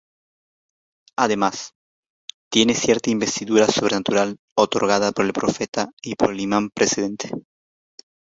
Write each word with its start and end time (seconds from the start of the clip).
Además, 1.15 1.73
tiene 2.51 2.73
cierta 2.73 3.11
investidura 3.11 3.67
sobrenatural 3.67 4.39
otorgada 4.57 5.11
por 5.11 5.25
el 5.25 5.31
profeta 5.33 5.91
y 6.01 6.15
por 6.15 6.31
el 6.31 6.39
imam 6.39 6.71
precedente. 6.73 7.29